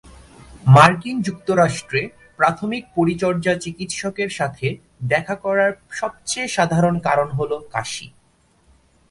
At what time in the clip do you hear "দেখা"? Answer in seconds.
5.03-5.35